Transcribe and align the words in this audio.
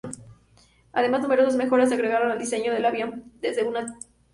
Además, 0.93 1.21
numerosas 1.21 1.55
mejoras 1.57 1.89
se 1.89 1.93
agregaron 1.93 2.31
al 2.31 2.39
diseño 2.39 2.73
del 2.73 2.85
avión 2.85 3.25
desde 3.39 3.65
una 3.65 3.81
etapa 3.81 3.91
temprana. 3.99 4.13